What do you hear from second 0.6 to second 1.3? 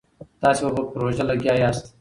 به په پروژه